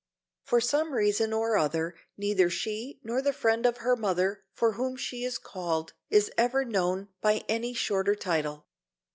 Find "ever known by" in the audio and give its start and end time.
6.39-7.43